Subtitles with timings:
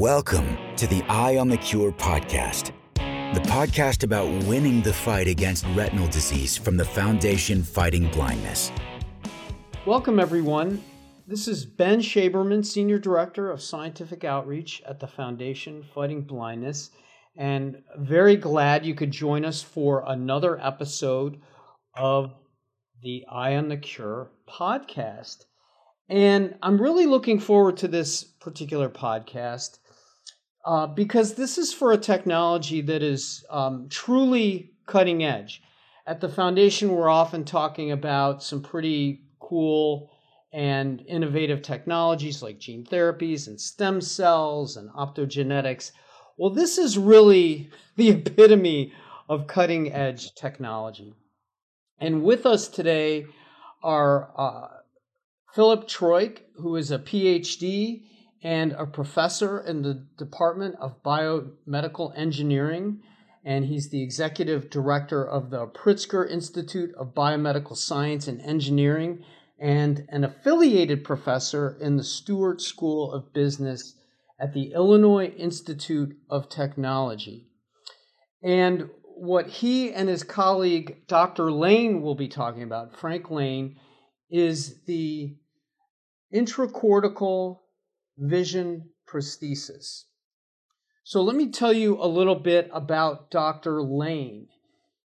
[0.00, 2.72] Welcome to the Eye on the Cure podcast,
[3.34, 8.72] the podcast about winning the fight against retinal disease from the Foundation Fighting Blindness.
[9.84, 10.82] Welcome, everyone.
[11.26, 16.88] This is Ben Shaberman, Senior Director of Scientific Outreach at the Foundation Fighting Blindness,
[17.36, 21.42] and very glad you could join us for another episode
[21.94, 22.32] of
[23.02, 25.44] the Eye on the Cure podcast.
[26.08, 29.76] And I'm really looking forward to this particular podcast
[30.64, 35.62] uh, because this is for a technology that is um, truly cutting edge.
[36.06, 40.10] At the foundation, we're often talking about some pretty cool
[40.52, 45.92] and innovative technologies like gene therapies and stem cells and optogenetics.
[46.36, 48.92] Well, this is really the epitome
[49.28, 51.14] of cutting edge technology.
[51.98, 53.26] And with us today
[53.82, 54.68] are uh,
[55.54, 58.02] Philip Troyk, who is a PhD
[58.42, 63.00] and a professor in the Department of Biomedical Engineering.
[63.44, 69.24] And he's the executive director of the Pritzker Institute of Biomedical Science and Engineering
[69.58, 73.94] and an affiliated professor in the Stuart School of Business
[74.40, 77.46] at the Illinois Institute of Technology.
[78.42, 81.52] And what he and his colleague, Dr.
[81.52, 83.76] Lane, will be talking about, Frank Lane,
[84.30, 85.36] is the
[86.34, 87.58] intracortical
[88.20, 90.04] vision prosthesis.
[91.02, 93.82] So let me tell you a little bit about Dr.
[93.82, 94.48] Lane.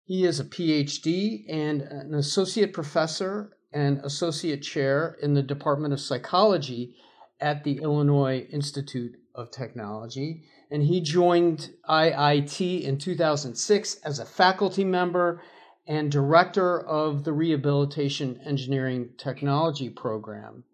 [0.04, 6.00] He is a PhD and an associate professor and associate chair in the Department of
[6.00, 6.94] Psychology
[7.40, 10.42] at the Illinois Institute of Technology.
[10.70, 15.40] And he joined IIT in 2006 as a faculty member
[15.86, 20.64] and director of the Rehabilitation Engineering Technology Program.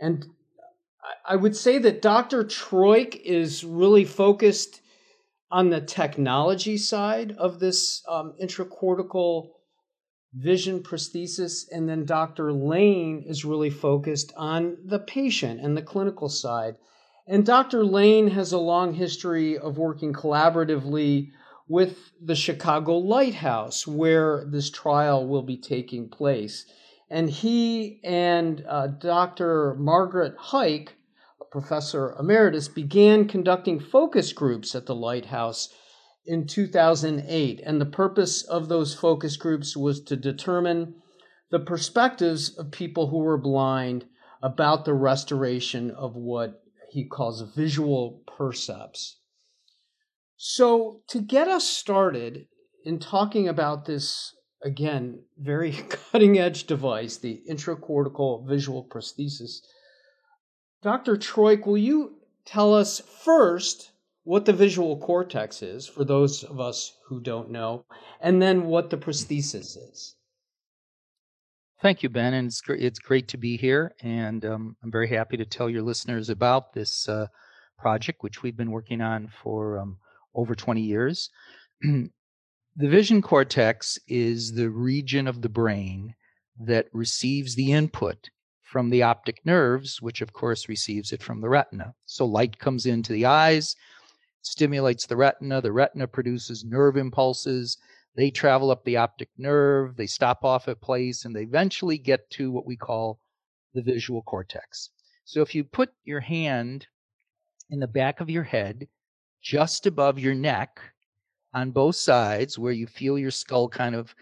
[0.00, 0.26] And
[1.26, 2.44] I would say that Dr.
[2.44, 4.80] Troyk is really focused
[5.50, 9.50] on the technology side of this um, intracortical
[10.34, 12.52] vision prosthesis, and then Dr.
[12.52, 16.76] Lane is really focused on the patient and the clinical side.
[17.26, 17.84] And Dr.
[17.84, 21.30] Lane has a long history of working collaboratively
[21.68, 26.64] with the Chicago Lighthouse, where this trial will be taking place.
[27.10, 29.74] And he and uh, Dr.
[29.78, 30.88] Margaret Huyck
[31.50, 35.68] professor emeritus, began conducting focus groups at the Lighthouse
[36.26, 37.60] in 2008.
[37.64, 40.94] And the purpose of those focus groups was to determine
[41.50, 44.04] the perspectives of people who were blind
[44.42, 49.18] about the restoration of what he calls visual percepts.
[50.36, 52.46] So, to get us started
[52.84, 55.72] in talking about this, again, very
[56.12, 59.60] cutting edge device, the intracortical visual prosthesis,
[60.82, 61.16] Dr.
[61.16, 63.90] Troyk, will you tell us first
[64.22, 67.84] what the visual cortex is for those of us who don't know,
[68.20, 70.14] and then what the prosthesis is?
[71.80, 75.08] Thank you, Ben, and it's great, it's great to be here, and um, I'm very
[75.08, 77.26] happy to tell your listeners about this uh,
[77.78, 79.98] project, which we've been working on for um,
[80.34, 81.30] over 20 years.
[81.80, 82.10] the
[82.76, 86.14] vision cortex is the region of the brain
[86.60, 88.30] that receives the input
[88.68, 91.94] from the optic nerves, which of course receives it from the retina.
[92.04, 93.74] So light comes into the eyes,
[94.42, 97.78] stimulates the retina, the retina produces nerve impulses.
[98.14, 102.28] They travel up the optic nerve, they stop off at place, and they eventually get
[102.32, 103.20] to what we call
[103.72, 104.90] the visual cortex.
[105.24, 106.86] So if you put your hand
[107.70, 108.86] in the back of your head,
[109.40, 110.78] just above your neck,
[111.54, 114.14] on both sides, where you feel your skull kind of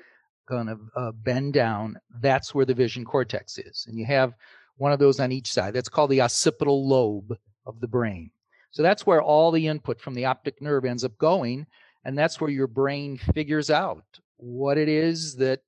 [0.47, 3.87] kind of uh, bend down, that's where the vision cortex is.
[3.89, 4.35] And you have
[4.77, 5.75] one of those on each side.
[5.75, 7.37] That's called the occipital lobe
[7.67, 8.31] of the brain.
[8.71, 11.67] So that's where all the input from the optic nerve ends up going.
[12.05, 14.05] And that's where your brain figures out
[14.37, 15.61] what it is that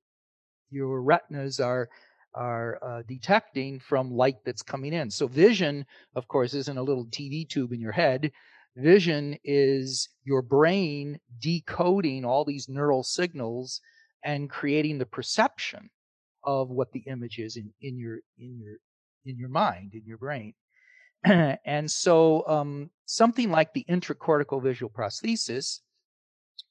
[0.71, 1.89] your retinas are
[2.35, 5.11] are uh, detecting from light that's coming in.
[5.11, 5.85] So vision,
[6.15, 8.31] of course, isn't a little TV tube in your head.
[8.77, 13.81] Vision is your brain decoding all these neural signals
[14.25, 15.91] and creating the perception
[16.45, 18.77] of what the image is in, in your in your
[19.25, 20.55] in your mind in your brain
[21.25, 25.81] and so um, something like the intracortical visual prosthesis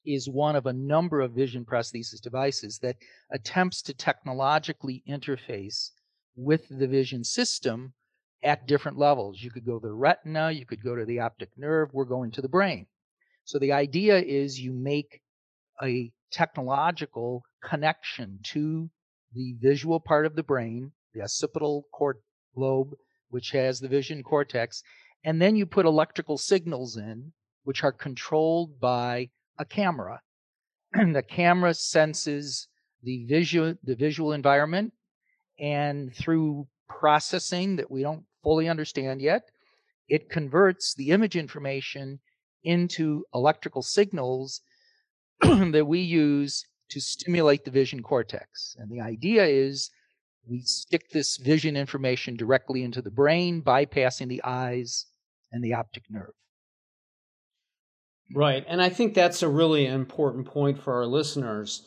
[0.06, 2.96] is one of a number of vision prosthesis devices that
[3.30, 5.90] attempts to technologically interface
[6.34, 7.92] with the vision system
[8.42, 9.42] at different levels.
[9.42, 12.30] You could go to the retina, you could go to the optic nerve, we're going
[12.32, 12.86] to the brain.
[13.44, 15.20] So the idea is you make
[15.82, 18.90] a technological connection to
[19.32, 22.18] the visual part of the brain, the occipital cord
[22.56, 22.94] lobe,
[23.28, 24.82] which has the vision cortex,
[25.24, 27.32] And then you put electrical signals in,
[27.64, 30.20] which are controlled by a camera.
[30.92, 32.68] And the camera senses
[33.02, 34.92] the visual the visual environment
[35.58, 39.42] and through processing that we don't fully understand yet
[40.08, 42.18] it converts the image information
[42.64, 44.62] into electrical signals
[45.72, 48.76] that we use to stimulate the vision cortex.
[48.78, 49.90] And the idea is
[50.48, 55.06] we stick this vision information directly into the brain, bypassing the eyes
[55.52, 56.32] and the optic nerve.
[58.34, 58.64] Right.
[58.68, 61.82] And I think that's a really important point for our listeners.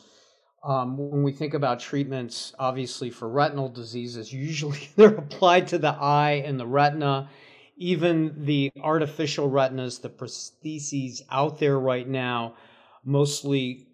[0.64, 5.92] Um, when we think about treatments, obviously for retinal diseases, usually they're applied to the
[5.92, 7.28] eye and the retina
[7.76, 12.54] even the artificial retinas, the prostheses out there right now,
[13.04, 13.86] mostly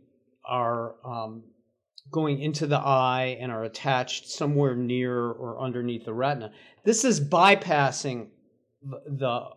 [0.44, 1.42] are um,
[2.10, 6.52] going into the eye and are attached somewhere near or underneath the retina.
[6.84, 8.28] This is bypassing
[8.82, 9.50] the uh,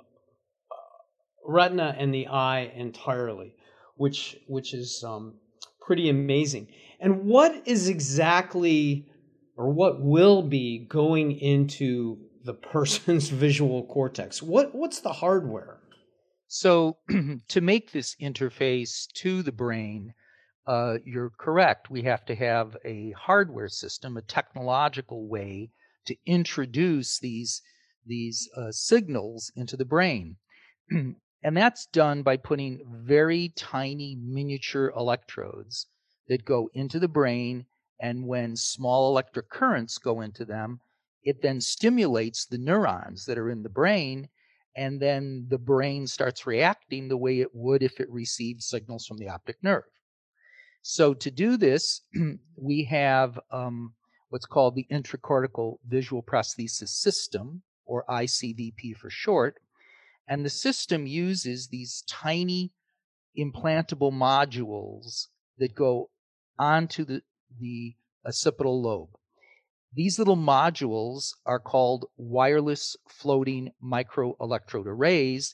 [1.46, 3.56] retina and the eye entirely,
[3.96, 5.36] which which is um,
[5.80, 6.68] pretty amazing.
[7.00, 9.08] And what is exactly
[9.62, 14.42] or what will be going into the person's visual cortex.
[14.42, 15.78] What what's the hardware?
[16.54, 16.98] So
[17.48, 20.14] to make this interface to the brain,
[20.68, 21.90] uh, you're correct.
[21.90, 25.72] We have to have a hardware system, a technological way
[26.08, 27.62] to introduce these
[28.06, 30.36] these uh, signals into the brain.
[30.90, 35.88] and that's done by putting very tiny miniature electrodes
[36.28, 37.66] that go into the brain
[38.02, 40.82] and when small electric currents go into them
[41.24, 44.28] it then stimulates the neurons that are in the brain
[44.76, 49.18] and then the brain starts reacting the way it would if it received signals from
[49.18, 49.84] the optic nerve.
[50.82, 52.02] So to do this
[52.56, 53.94] we have um,
[54.30, 59.62] what's called the intracortical visual prosthesis system or icvp for short
[60.28, 62.72] and the system uses these tiny
[63.38, 65.28] implantable modules
[65.58, 66.10] that go
[66.58, 67.22] onto the,
[67.60, 67.96] the
[68.26, 69.10] occipital lobe
[69.94, 75.54] these little modules are called wireless floating microelectrode arrays,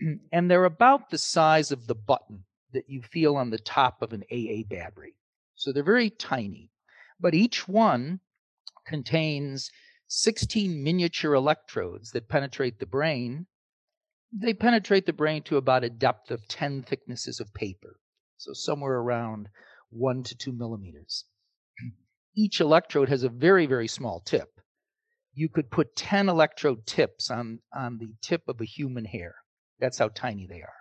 [0.32, 4.12] and they're about the size of the button that you feel on the top of
[4.12, 5.14] an AA battery.
[5.54, 6.70] So they're very tiny,
[7.18, 8.20] but each one
[8.86, 9.70] contains
[10.08, 13.46] 16 miniature electrodes that penetrate the brain.
[14.32, 17.98] They penetrate the brain to about a depth of 10 thicknesses of paper,
[18.36, 19.48] so somewhere around
[19.88, 21.24] one to two millimeters
[22.34, 24.48] each electrode has a very, very small tip.
[25.34, 29.34] You could put 10 electrode tips on, on the tip of a human hair.
[29.78, 30.72] That's how tiny they are.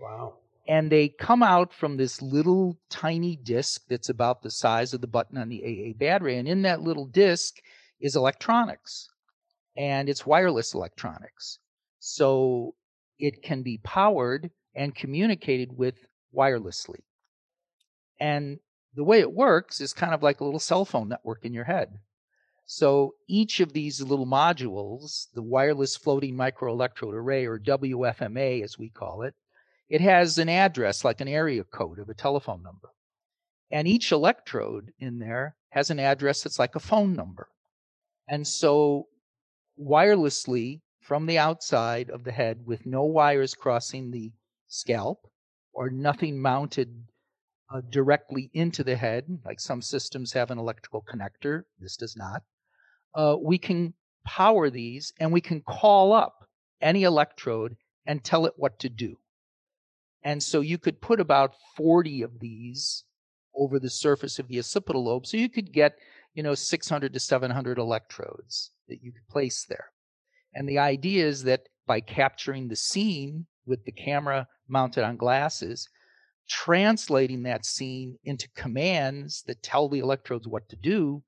[0.00, 0.34] Wow.
[0.66, 5.06] And they come out from this little tiny disc that's about the size of the
[5.06, 6.38] button on the AA battery.
[6.38, 7.56] And in that little disc
[8.00, 9.08] is electronics,
[9.76, 11.58] and it's wireless electronics.
[12.00, 12.74] So
[13.18, 15.94] it can be powered and communicated with
[16.34, 17.00] wirelessly.
[18.20, 18.58] And
[18.94, 21.64] the way it works is kind of like a little cell phone network in your
[21.64, 21.98] head.
[22.66, 28.88] So each of these little modules, the wireless floating microelectrode array, or WFMA as we
[28.88, 29.34] call it,
[29.88, 32.90] it has an address like an area code of a telephone number.
[33.70, 37.48] And each electrode in there has an address that's like a phone number.
[38.28, 39.08] And so
[39.78, 44.32] wirelessly from the outside of the head with no wires crossing the
[44.68, 45.28] scalp
[45.74, 47.04] or nothing mounted
[47.74, 52.42] uh, directly into the head, like some systems have an electrical connector, this does not.
[53.14, 56.48] Uh, we can power these and we can call up
[56.80, 57.76] any electrode
[58.06, 59.16] and tell it what to do.
[60.22, 63.04] And so you could put about 40 of these
[63.56, 65.26] over the surface of the occipital lobe.
[65.26, 65.96] So you could get,
[66.32, 69.90] you know, 600 to 700 electrodes that you could place there.
[70.54, 75.88] And the idea is that by capturing the scene with the camera mounted on glasses,
[76.48, 81.22] translating that scene into commands that tell the electrodes what to do,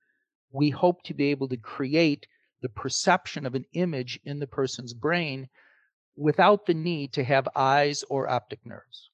[0.52, 2.26] we hope to be able to create
[2.62, 5.49] the perception of an image in the person's brain
[6.16, 9.11] without the need to have eyes or optic nerves.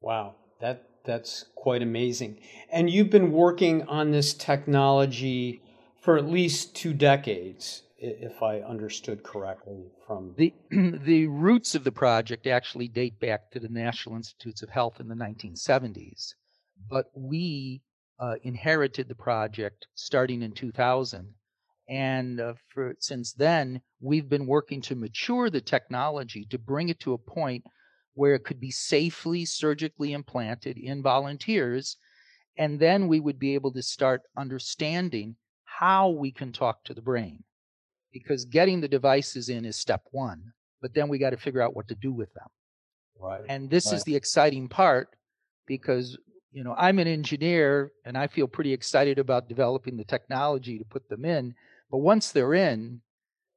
[0.00, 2.38] Wow, that that's quite amazing.
[2.70, 5.62] And you've been working on this technology
[6.00, 11.92] for at least two decades if I understood correctly from the the roots of the
[11.92, 16.34] project actually date back to the National Institutes of Health in the 1970s,
[16.90, 17.80] but we
[18.18, 21.32] uh, inherited the project starting in 2000,
[21.88, 26.98] and uh, for since then we've been working to mature the technology to bring it
[27.00, 27.62] to a point
[28.14, 31.96] where it could be safely surgically implanted in volunteers,
[32.58, 37.00] and then we would be able to start understanding how we can talk to the
[37.00, 37.44] brain
[38.12, 40.52] because getting the devices in is step one.
[40.80, 42.48] but then we got to figure out what to do with them.
[43.16, 43.42] Right.
[43.48, 43.94] And this right.
[43.94, 45.08] is the exciting part
[45.66, 46.18] because
[46.50, 50.84] you know I'm an engineer and I feel pretty excited about developing the technology to
[50.84, 51.54] put them in.
[51.90, 53.00] But once they're in,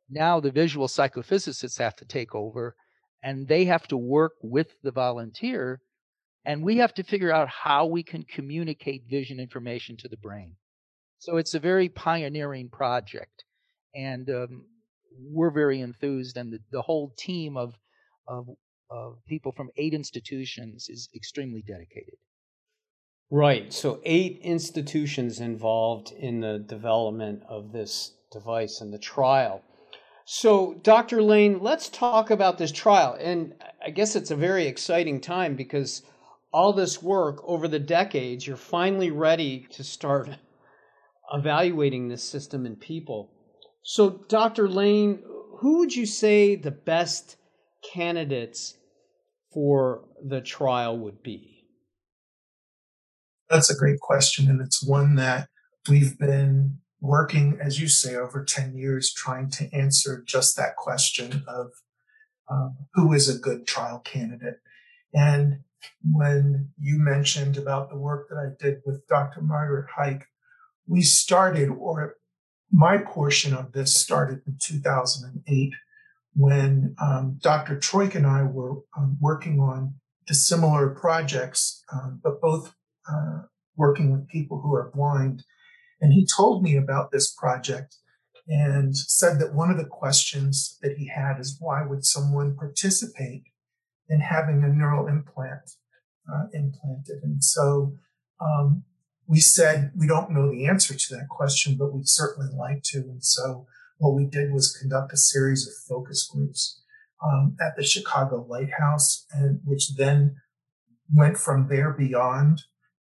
[0.09, 2.75] now the visual psychophysicists have to take over
[3.23, 5.81] and they have to work with the volunteer
[6.45, 10.55] and we have to figure out how we can communicate vision information to the brain.
[11.17, 13.44] So it's a very pioneering project,
[13.95, 14.65] and um,
[15.31, 17.73] we're very enthused, and the, the whole team of,
[18.27, 18.47] of
[18.89, 22.15] of people from eight institutions is extremely dedicated.
[23.31, 23.73] Right.
[23.73, 29.63] So eight institutions involved in the development of this device and the trial.
[30.27, 31.21] So, Dr.
[31.21, 33.15] Lane, let's talk about this trial.
[33.19, 36.01] And I guess it's a very exciting time because
[36.51, 40.29] all this work over the decades, you're finally ready to start
[41.33, 43.31] evaluating this system in people.
[43.87, 44.67] So, Dr.
[44.67, 45.21] Lane,
[45.59, 47.37] who would you say the best
[47.93, 48.79] candidates
[49.53, 51.67] for the trial would be?
[53.47, 55.49] That's a great question, and it's one that
[55.87, 61.43] we've been working, as you say, over 10 years trying to answer just that question
[61.47, 61.67] of
[62.49, 64.57] um, who is a good trial candidate.
[65.13, 65.59] And
[66.03, 69.41] when you mentioned about the work that I did with Dr.
[69.41, 70.23] Margaret Huyck,
[70.87, 72.15] we started, or
[72.71, 75.73] my portion of this started in 2008
[76.35, 77.77] when um, Dr.
[77.77, 79.95] Troyk and I were um, working on
[80.27, 82.73] dissimilar projects, um, but both
[83.09, 83.43] uh,
[83.77, 85.43] working with people who are blind.
[86.01, 87.95] And he told me about this project
[88.47, 93.43] and said that one of the questions that he had is why would someone participate
[94.09, 95.71] in having a neural implant
[96.31, 97.23] uh, implanted.
[97.23, 97.93] And so
[98.39, 98.83] um,
[99.27, 102.99] we said we don't know the answer to that question, but we'd certainly like to.
[102.99, 103.67] And so
[103.97, 106.81] what we did was conduct a series of focus groups
[107.23, 110.35] um, at the Chicago Lighthouse, and which then
[111.13, 112.63] went from there beyond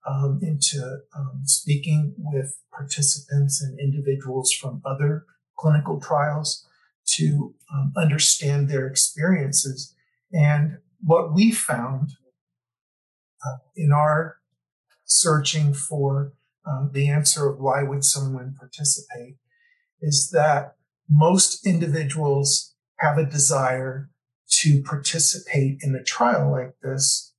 [0.07, 5.25] um, into um, speaking with participants and individuals from other
[5.57, 6.65] clinical trials
[7.05, 9.93] to um, understand their experiences.
[10.31, 12.12] And what we found
[13.45, 14.37] uh, in our
[15.07, 16.33] searching for
[16.65, 19.37] um, the answer of why would someone participate
[20.01, 20.75] is that
[21.09, 24.09] most individuals have a desire
[24.49, 27.33] to participate in a trial like this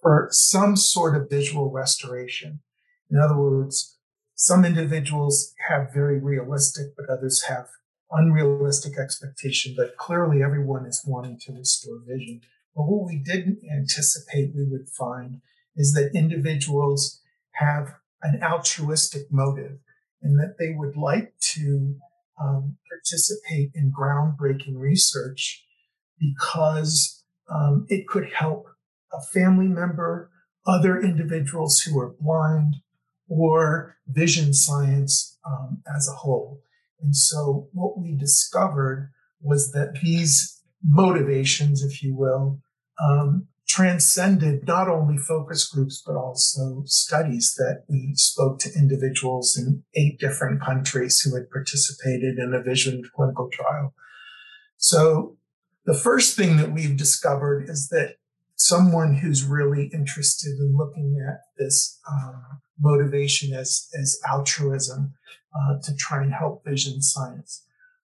[0.00, 2.60] for some sort of visual restoration.
[3.10, 3.98] In other words,
[4.34, 7.68] some individuals have very realistic, but others have
[8.10, 12.40] unrealistic expectation, but clearly everyone is wanting to restore vision.
[12.74, 15.40] But what we didn't anticipate we would find
[15.76, 17.20] is that individuals
[17.52, 19.78] have an altruistic motive
[20.22, 21.96] and that they would like to
[22.40, 25.64] um, participate in groundbreaking research
[26.18, 28.66] because um, it could help
[29.12, 30.30] a family member,
[30.66, 32.76] other individuals who are blind,
[33.28, 36.60] or vision science um, as a whole.
[37.00, 39.10] And so what we discovered
[39.40, 42.60] was that these motivations, if you will,
[43.02, 49.82] um, transcended not only focus groups, but also studies that we spoke to individuals in
[49.94, 53.94] eight different countries who had participated in a vision clinical trial.
[54.76, 55.38] So
[55.86, 58.16] the first thing that we've discovered is that
[58.56, 65.14] someone who's really interested in looking at this um, motivation as, as altruism
[65.56, 67.64] uh, to try and help vision science.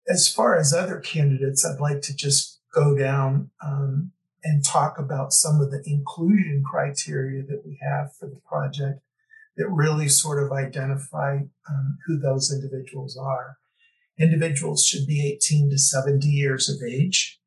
[0.09, 4.12] As far as other candidates, I'd like to just go down um,
[4.43, 9.01] and talk about some of the inclusion criteria that we have for the project
[9.57, 13.59] that really sort of identify um, who those individuals are.
[14.19, 17.41] Individuals should be 18 to 70 years of age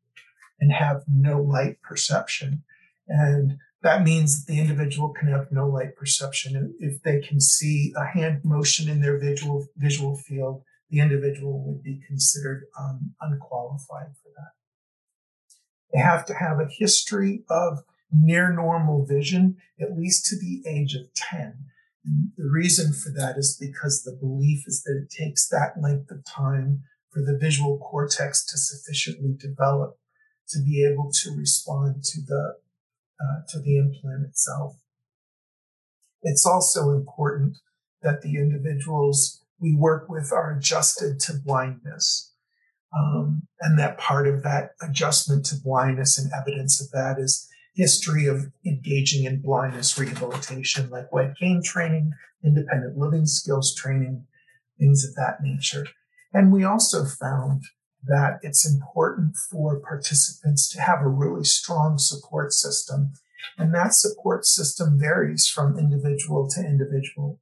[0.60, 2.64] and have no light perception.
[3.08, 6.76] And that means that the individual can have no light perception.
[6.80, 11.84] If they can see a hand motion in their visual visual field, the individual would
[11.84, 14.52] be considered um, unqualified for that.
[15.94, 17.80] They have to have a history of
[18.12, 21.66] near normal vision, at least to the age of 10.
[22.06, 26.12] And the reason for that is because the belief is that it takes that length
[26.12, 29.98] of time for the visual cortex to sufficiently develop
[30.50, 32.56] to be able to respond to the
[33.22, 34.82] uh, to the implant itself.
[36.24, 37.58] It's also important
[38.02, 42.33] that the individuals we work with are adjusted to blindness.
[42.96, 48.28] Um, and that part of that adjustment to blindness and evidence of that is history
[48.28, 52.12] of engaging in blindness rehabilitation, like wet cane training,
[52.44, 54.26] independent living skills training,
[54.80, 55.88] things of that nature.
[56.34, 57.64] And we also found
[58.06, 63.14] that it's important for participants to have a really strong support system.
[63.58, 67.40] And that support system varies from individual to individual.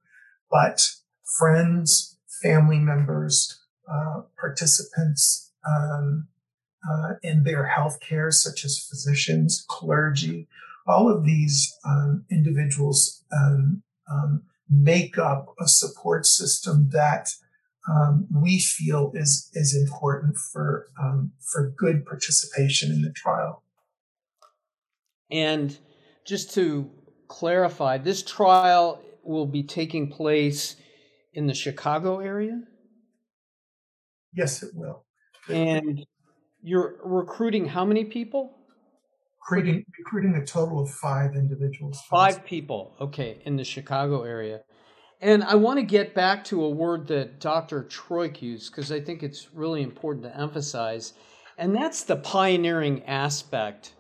[0.50, 0.92] But
[1.40, 6.28] friends, family members, uh, participants um,
[6.90, 10.48] uh, in their healthcare, such as physicians, clergy,
[10.88, 17.30] all of these um, individuals um, um make up a support system that
[17.90, 20.90] um, we feel is is important for
[21.40, 23.64] for good participation in the trial.
[25.30, 25.78] And
[26.26, 26.90] just to
[27.28, 30.76] clarify, this trial will be taking place
[31.34, 32.62] in the Chicago area.
[34.36, 35.06] Yes, it will.
[35.50, 36.06] And
[36.62, 38.58] you're recruiting how many people?
[39.42, 42.00] Recruiting, recruiting a total of five individuals.
[42.10, 44.62] Five people, okay, in the Chicago area.
[45.20, 47.84] And I want to get back to a word that Dr.
[47.84, 51.14] Troyk used because I think it's really important to emphasize,
[51.58, 53.94] and that's the pioneering aspect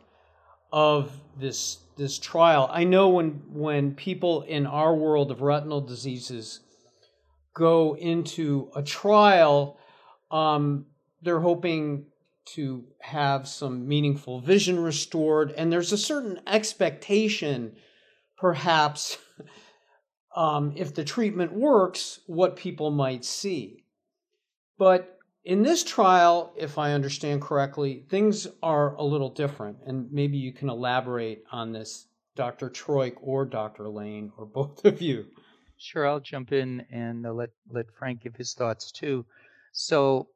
[0.71, 2.69] of this this trial.
[2.71, 6.61] I know when when people in our world of retinal diseases
[7.53, 9.77] go into a trial,
[10.31, 10.85] um,
[11.21, 12.05] they're hoping
[12.53, 17.75] to have some meaningful vision restored, and there's a certain expectation,
[18.38, 19.17] perhaps
[20.35, 23.85] um, if the treatment works, what people might see.
[24.77, 29.77] But in this trial, if I understand correctly, things are a little different.
[29.85, 32.69] And maybe you can elaborate on this, Dr.
[32.69, 33.89] Troyk or Dr.
[33.89, 35.25] Lane, or both of you.
[35.77, 39.25] Sure, I'll jump in and uh, let, let Frank give his thoughts too.
[39.71, 40.27] So,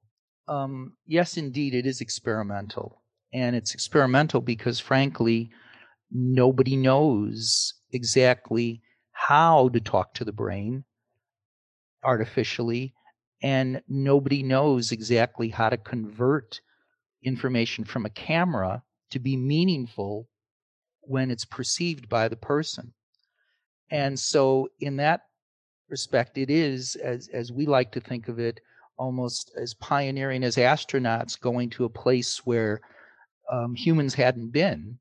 [0.47, 3.01] um, yes, indeed, it is experimental.
[3.33, 5.51] And it's experimental because, frankly,
[6.11, 10.83] nobody knows exactly how to talk to the brain
[12.03, 12.93] artificially,
[13.41, 16.61] and nobody knows exactly how to convert
[17.23, 20.29] information from a camera to be meaningful
[21.01, 22.93] when it's perceived by the person.
[23.91, 25.21] And so, in that
[25.89, 28.59] respect, it is, as, as we like to think of it,
[28.97, 32.81] almost as pioneering as astronauts going to a place where
[33.51, 34.97] um, humans hadn't been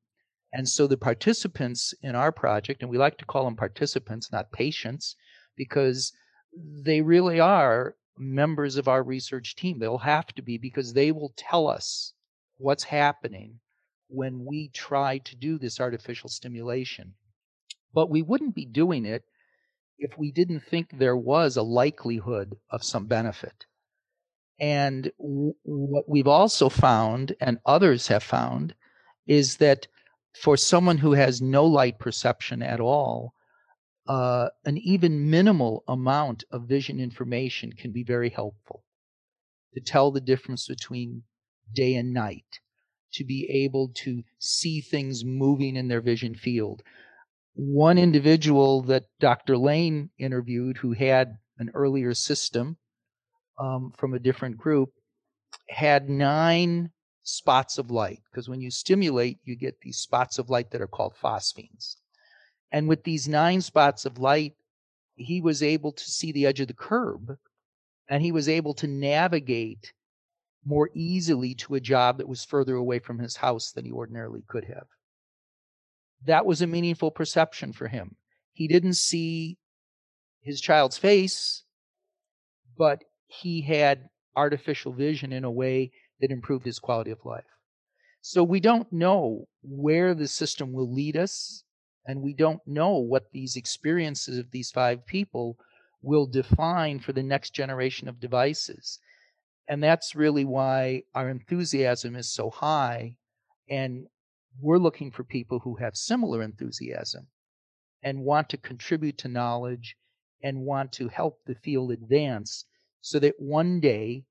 [0.54, 4.52] and so the participants in our project, and we like to call them participants, not
[4.52, 5.16] patients,
[5.56, 6.12] because
[6.54, 9.80] they really are members of our research team.
[9.80, 12.12] They'll have to be because they will tell us
[12.58, 13.58] what's happening
[14.06, 17.14] when we try to do this artificial stimulation.
[17.92, 19.24] But we wouldn't be doing it
[19.98, 23.66] if we didn't think there was a likelihood of some benefit.
[24.60, 28.74] And w- what we've also found, and others have found,
[29.26, 29.86] is that
[30.40, 33.34] for someone who has no light perception at all,
[34.06, 38.84] uh, an even minimal amount of vision information can be very helpful
[39.72, 41.22] to tell the difference between
[41.72, 42.60] day and night,
[43.12, 46.82] to be able to see things moving in their vision field.
[47.54, 49.56] One individual that Dr.
[49.56, 52.76] Lane interviewed who had an earlier system
[53.58, 54.90] um, from a different group
[55.68, 56.90] had nine
[57.22, 60.86] spots of light because when you stimulate, you get these spots of light that are
[60.86, 61.96] called phosphenes.
[62.72, 64.54] And with these nine spots of light,
[65.16, 67.36] he was able to see the edge of the curb
[68.08, 69.92] and he was able to navigate
[70.64, 74.42] more easily to a job that was further away from his house than he ordinarily
[74.48, 74.86] could have.
[76.26, 78.16] That was a meaningful perception for him.
[78.52, 79.58] He didn't see
[80.40, 81.64] his child's face,
[82.76, 87.44] but he had artificial vision in a way that improved his quality of life.
[88.20, 91.64] So we don't know where the system will lead us,
[92.06, 95.58] and we don't know what these experiences of these five people
[96.02, 98.98] will define for the next generation of devices.
[99.68, 103.16] And that's really why our enthusiasm is so high.
[103.68, 104.06] And
[104.60, 107.28] we're looking for people who have similar enthusiasm
[108.02, 109.96] and want to contribute to knowledge
[110.42, 112.66] and want to help the field advance
[113.04, 114.24] so that one day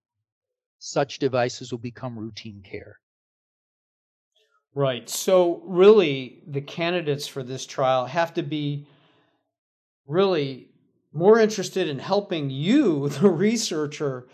[0.80, 2.98] such devices will become routine care.
[4.74, 5.08] Right.
[5.08, 8.88] So, really, the candidates for this trial have to be
[10.08, 10.72] really
[11.14, 14.28] more interested in helping you, the researcher,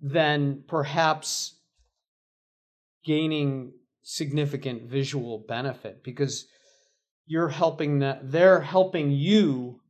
[0.00, 1.58] than perhaps
[3.04, 6.46] gaining significant visual benefit because
[7.26, 9.82] you're helping that they're helping you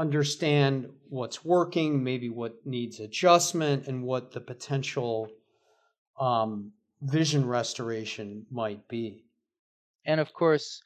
[0.00, 5.28] understand what's working, maybe what needs adjustment, and what the potential
[6.18, 9.26] um, vision restoration might be.
[10.06, 10.82] And of course,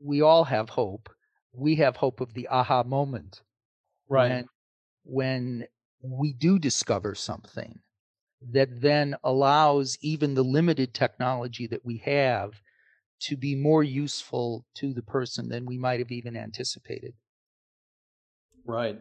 [0.00, 1.08] we all have hope.
[1.52, 3.42] We have hope of the aha moment.
[4.08, 4.44] Right.
[5.04, 5.68] When,
[6.00, 7.78] when we do discover something
[8.50, 12.50] that then allows even the limited technology that we have
[13.20, 17.14] to be more useful to the person than we might have even anticipated.
[18.64, 19.00] Right.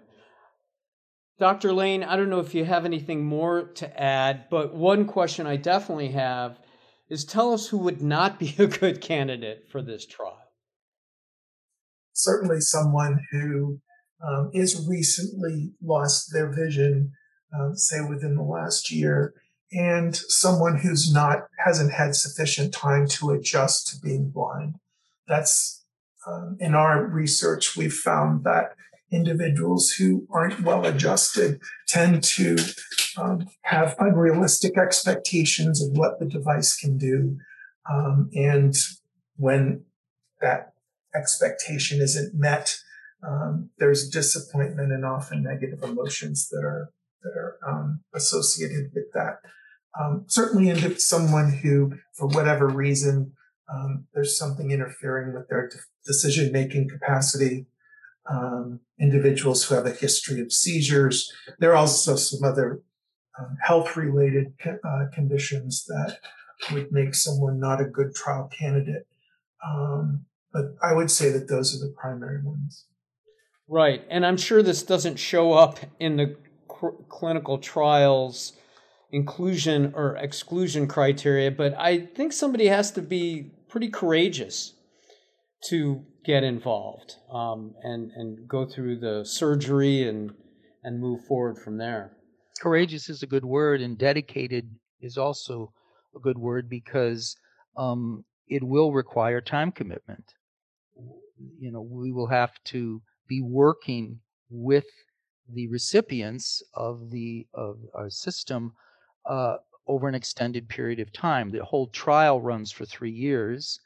[1.39, 1.73] Dr.
[1.73, 5.55] Lane, I don't know if you have anything more to add, but one question I
[5.55, 6.59] definitely have
[7.09, 10.37] is tell us who would not be a good candidate for this trial.
[12.13, 13.79] Certainly, someone who
[14.25, 17.13] um, is recently lost their vision,
[17.57, 19.33] uh, say within the last year,
[19.71, 24.75] and someone who's not hasn't had sufficient time to adjust to being blind.
[25.27, 25.83] That's
[26.27, 28.75] um, in our research, we've found that
[29.11, 32.57] individuals who aren't well adjusted tend to
[33.17, 37.37] um, have unrealistic expectations of what the device can do.
[37.91, 38.75] Um, and
[39.37, 39.83] when
[40.41, 40.73] that
[41.13, 42.77] expectation isn't met,
[43.27, 46.91] um, there's disappointment and often negative emotions that are
[47.23, 49.41] that are um, associated with that.
[49.99, 53.33] Um, certainly, in someone who, for whatever reason,
[53.71, 57.67] um, there's something interfering with their de- decision making capacity,
[58.29, 61.31] um, individuals who have a history of seizures.
[61.59, 62.81] There are also some other
[63.39, 66.19] um, health related uh, conditions that
[66.71, 69.07] would make someone not a good trial candidate.
[69.65, 72.85] Um, but I would say that those are the primary ones.
[73.67, 74.05] Right.
[74.09, 76.35] And I'm sure this doesn't show up in the
[76.67, 78.53] cr- clinical trials
[79.11, 84.73] inclusion or exclusion criteria, but I think somebody has to be pretty courageous
[85.65, 90.33] to get involved um, and and go through the surgery and
[90.83, 92.17] and move forward from there.
[92.59, 94.69] Courageous is a good word, and dedicated
[94.99, 95.73] is also
[96.15, 97.35] a good word because
[97.77, 100.33] um, it will require time commitment.
[101.59, 104.19] You know, we will have to be working
[104.49, 104.85] with
[105.53, 108.73] the recipients of the of our system
[109.29, 111.51] uh, over an extended period of time.
[111.51, 113.79] The whole trial runs for three years,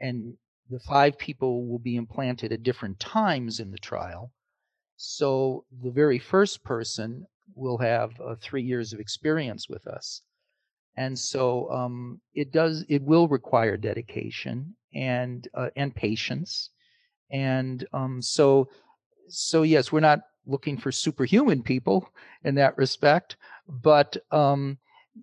[0.00, 0.36] and
[0.70, 4.32] the five people will be implanted at different times in the trial.
[4.96, 10.22] So the very first person will have uh, three years of experience with us.
[10.96, 16.70] And so um, it does, it will require dedication and uh, and patience,
[17.30, 18.68] and um, so
[19.28, 22.08] so yes, we're not looking for superhuman people
[22.42, 23.36] in that respect,
[23.68, 24.78] but um,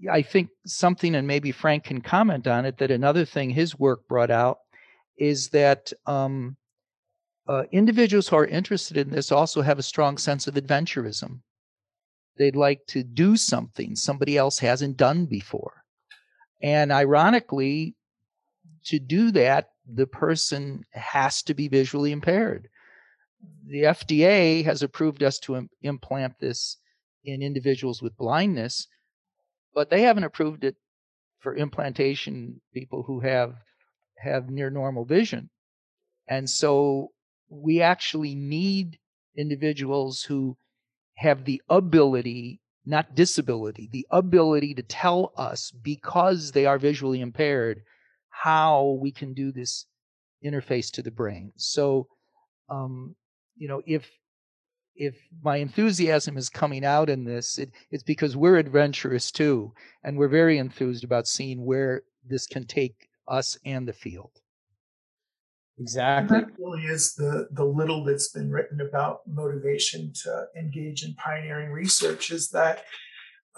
[0.09, 4.07] I think something, and maybe Frank can comment on it, that another thing his work
[4.07, 4.59] brought out
[5.17, 6.55] is that um,
[7.47, 11.39] uh, individuals who are interested in this also have a strong sense of adventurism.
[12.37, 15.83] They'd like to do something somebody else hasn't done before.
[16.61, 17.95] And ironically,
[18.85, 22.69] to do that, the person has to be visually impaired.
[23.65, 26.77] The FDA has approved us to Im- implant this
[27.23, 28.87] in individuals with blindness,
[29.73, 30.75] but they haven't approved it
[31.39, 33.55] for implantation people who have
[34.17, 35.49] have near normal vision.
[36.27, 37.11] And so
[37.49, 38.97] we actually need
[39.35, 40.57] individuals who
[41.15, 47.81] have the ability, not disability, the ability to tell us because they are visually impaired
[48.29, 49.85] how we can do this
[50.45, 51.51] interface to the brain.
[51.55, 52.07] So,
[52.69, 53.15] um,
[53.55, 54.09] you know, if
[54.95, 60.17] if my enthusiasm is coming out in this, it, it's because we're adventurous too, and
[60.17, 64.31] we're very enthused about seeing where this can take us and the field.
[65.79, 66.39] Exactly.
[66.39, 71.71] that really is the the little that's been written about motivation to engage in pioneering
[71.71, 72.85] research is that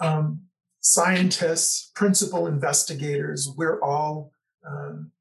[0.00, 0.42] um,
[0.80, 4.32] scientists, principal investigators, we're all
[4.66, 5.12] um,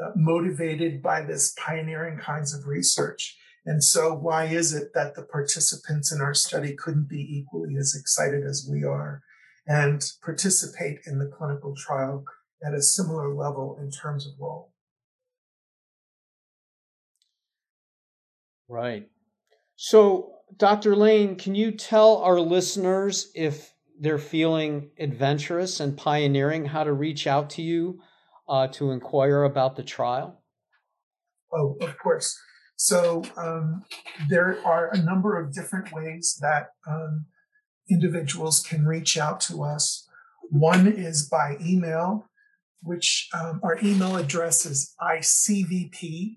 [0.00, 3.36] uh, motivated by this pioneering kinds of research.
[3.66, 7.94] And so, why is it that the participants in our study couldn't be equally as
[7.98, 9.22] excited as we are
[9.66, 12.24] and participate in the clinical trial
[12.64, 14.72] at a similar level in terms of role?
[18.68, 19.08] Right.
[19.76, 20.96] So, Dr.
[20.96, 27.26] Lane, can you tell our listeners if they're feeling adventurous and pioneering how to reach
[27.26, 28.00] out to you
[28.48, 30.42] uh, to inquire about the trial?
[31.52, 32.38] Oh, of course.
[32.76, 33.82] So um,
[34.28, 37.26] there are a number of different ways that um,
[37.90, 40.06] individuals can reach out to us.
[40.50, 42.27] One is by email,
[42.82, 46.36] which um, our email address is ICVP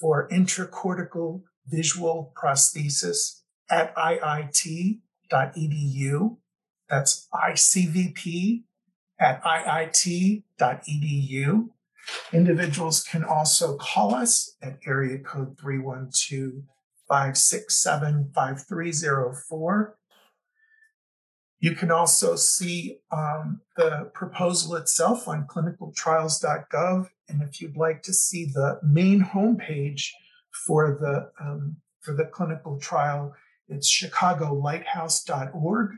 [0.00, 3.40] for intracortical visual prosthesis
[3.70, 4.98] at iit.edu.
[6.88, 8.62] That's ICVP
[9.20, 10.44] at iit.edu.
[12.32, 16.64] Individuals can also call us at area code 312
[17.08, 19.96] 567 5304.
[21.60, 27.08] You can also see um, the proposal itself on clinicaltrials.gov.
[27.28, 30.08] And if you'd like to see the main homepage
[30.66, 33.34] for the um, for the clinical trial,
[33.68, 35.90] it's chicagolighthouse.org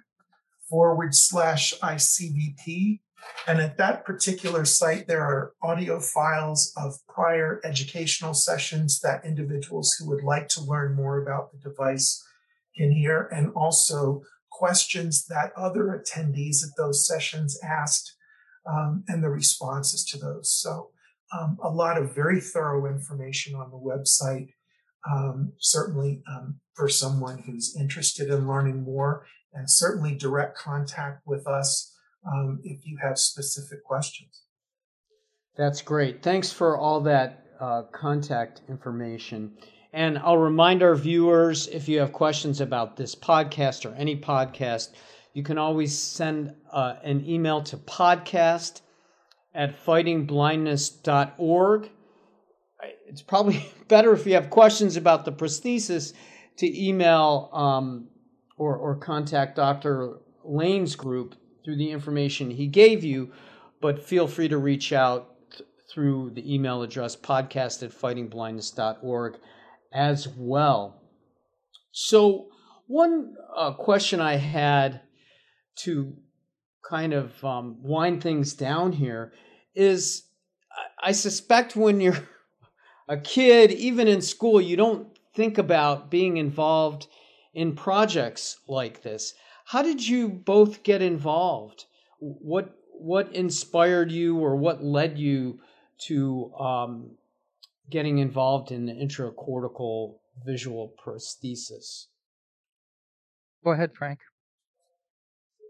[0.69, 3.01] forward slash ICVP.
[3.47, 9.93] And at that particular site, there are audio files of prior educational sessions that individuals
[9.93, 12.21] who would like to learn more about the device
[12.77, 14.23] can hear, and also
[14.53, 18.15] questions that other attendees at those sessions asked
[18.71, 20.53] um, and the responses to those.
[20.53, 20.91] So,
[21.33, 24.51] um, a lot of very thorough information on the website,
[25.11, 31.47] um, certainly um, for someone who's interested in learning more, and certainly direct contact with
[31.47, 31.95] us
[32.31, 34.43] um, if you have specific questions.
[35.57, 36.23] That's great.
[36.23, 39.53] Thanks for all that uh, contact information.
[39.93, 44.95] And I'll remind our viewers if you have questions about this podcast or any podcast,
[45.35, 48.81] you can always send uh, an email to podcast
[49.55, 51.91] at fightingblindness.org.
[53.07, 56.15] It's probably better if you have questions about the prosthesis
[56.57, 58.09] to email um,
[58.57, 60.21] or, or contact Dr.
[60.43, 63.31] Lane's group through the information he gave you,
[63.81, 69.37] but feel free to reach out th- through the email address podcast at fightingblindness.org
[69.93, 71.01] as well.
[71.93, 72.49] So,
[72.87, 75.01] one uh, question I had
[75.77, 76.15] to
[76.89, 79.33] kind of um, wind things down here
[79.75, 80.25] is
[81.03, 82.29] I suspect when you're
[83.09, 87.07] a kid, even in school, you don't think about being involved
[87.55, 89.35] in projects like this.
[89.65, 91.87] How did you both get involved?
[92.19, 95.59] What what inspired you, or what led you
[96.07, 97.11] to um,
[97.91, 102.07] getting involved in the intracortical visual prosthesis?
[103.65, 104.19] Go ahead, Frank.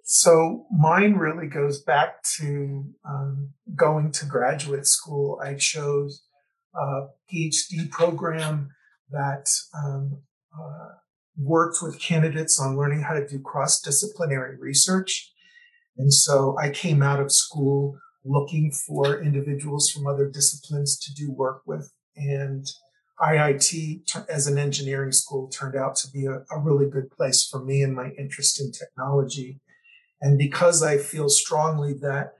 [0.04, 5.40] So mine really goes back to um, going to graduate school.
[5.42, 6.22] I chose
[6.74, 8.70] a PhD program
[9.10, 10.22] that um,
[10.58, 10.88] uh,
[11.36, 15.32] worked with candidates on learning how to do cross disciplinary research.
[15.96, 21.30] And so I came out of school looking for individuals from other disciplines to do
[21.30, 21.92] work with.
[22.16, 22.66] And
[23.20, 27.64] IIT as an engineering school turned out to be a, a, really good place for
[27.64, 29.60] me and my interest in technology.
[30.20, 32.32] And because I feel strongly that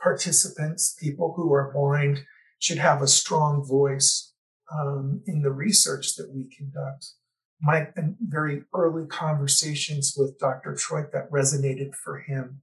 [0.00, 2.24] participants, people who are blind,
[2.58, 4.32] should have a strong voice
[4.72, 7.06] um, in the research that we conduct.
[7.60, 7.88] My
[8.20, 10.74] very early conversations with Dr.
[10.74, 12.60] Troyk that resonated for him.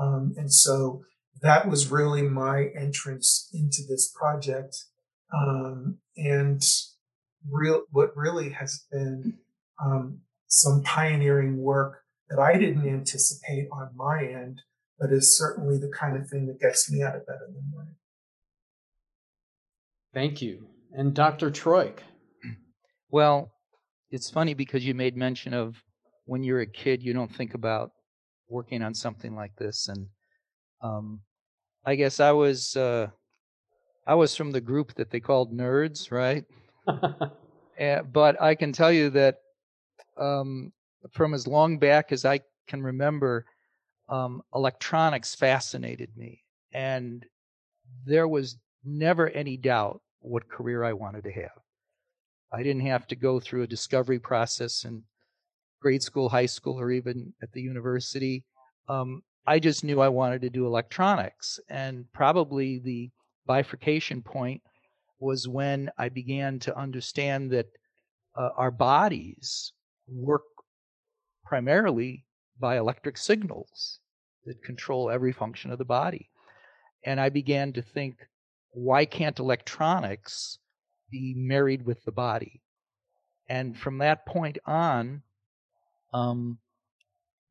[0.00, 1.02] Um, and so
[1.42, 4.84] that was really my entrance into this project.
[5.34, 6.62] Um, and
[7.50, 9.38] real, what really has been
[9.82, 14.60] um, some pioneering work that I didn't anticipate on my end,
[14.98, 17.62] but is certainly the kind of thing that gets me out of bed in the
[17.70, 17.94] morning.
[20.14, 20.66] Thank you.
[20.92, 21.50] And Dr.
[21.50, 21.98] Troyk.
[23.10, 23.52] Well,
[24.10, 25.76] it's funny because you made mention of
[26.24, 27.90] when you're a kid, you don't think about
[28.48, 29.88] working on something like this.
[29.88, 30.06] And
[30.82, 31.20] um,
[31.84, 33.08] I guess I was uh,
[34.06, 36.44] I was from the group that they called nerds, right?
[36.88, 39.38] uh, but I can tell you that
[40.18, 40.72] um,
[41.12, 43.46] from as long back as I can remember,
[44.08, 47.24] um, electronics fascinated me, and
[48.04, 51.50] there was never any doubt what career I wanted to have.
[52.52, 55.02] I didn't have to go through a discovery process in
[55.80, 58.44] grade school, high school, or even at the university.
[58.88, 63.10] Um, I just knew I wanted to do electronics, and probably the
[63.46, 64.62] bifurcation point
[65.18, 67.66] was when I began to understand that
[68.36, 69.72] uh, our bodies
[70.08, 70.42] work
[71.44, 72.24] primarily
[72.58, 74.00] by electric signals
[74.44, 76.28] that control every function of the body.
[77.04, 78.16] And I began to think,
[78.70, 80.58] why can't electronics
[81.10, 82.62] be married with the body?
[83.48, 85.22] And from that point on,
[86.14, 86.58] um,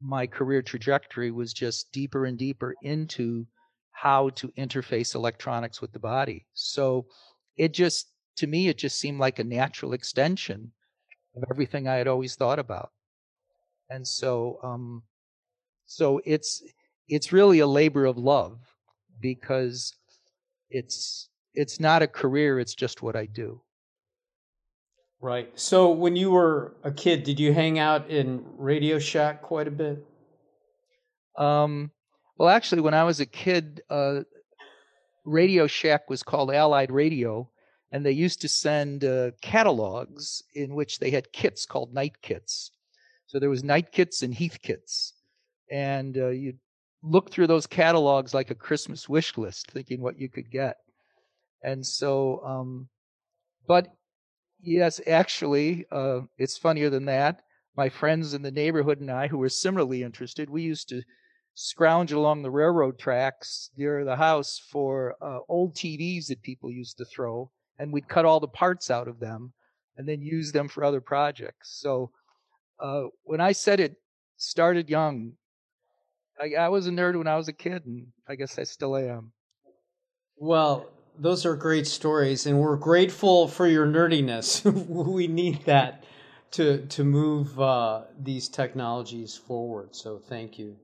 [0.01, 3.45] my career trajectory was just deeper and deeper into
[3.91, 6.45] how to interface electronics with the body.
[6.53, 7.05] So
[7.57, 10.71] it just, to me, it just seemed like a natural extension
[11.35, 12.91] of everything I had always thought about.
[13.89, 15.03] And so, um,
[15.85, 16.63] so it's,
[17.07, 18.59] it's really a labor of love
[19.19, 19.93] because
[20.69, 23.61] it's, it's not a career, it's just what I do.
[25.19, 25.51] Right.
[25.59, 29.71] So when you were a kid, did you hang out in Radio Shack quite a
[29.71, 30.03] bit?
[31.37, 31.91] Um,
[32.41, 34.21] well, actually, when I was a kid, uh,
[35.25, 37.51] Radio Shack was called Allied Radio,
[37.91, 42.71] and they used to send uh, catalogs in which they had kits called Knight kits.
[43.27, 45.13] So there was Knight kits and Heath kits,
[45.69, 46.57] and uh, you'd
[47.03, 50.77] look through those catalogs like a Christmas wish list, thinking what you could get.
[51.63, 52.89] And so, um,
[53.67, 53.93] but
[54.63, 57.43] yes, actually, uh, it's funnier than that.
[57.77, 61.03] My friends in the neighborhood and I, who were similarly interested, we used to
[61.61, 66.97] scrounge along the railroad tracks near the house for uh, old TVs that people used
[66.97, 69.53] to throw, and we'd cut all the parts out of them
[69.95, 71.79] and then use them for other projects.
[71.79, 72.09] So
[72.79, 73.95] uh, when I said it
[74.37, 75.33] started young,
[76.41, 78.95] I, I was a nerd when I was a kid, and I guess I still
[78.95, 79.31] am.
[80.37, 84.65] Well, those are great stories, and we're grateful for your nerdiness.
[84.87, 86.05] we need that
[86.51, 89.95] to to move uh, these technologies forward.
[89.95, 90.75] So thank you.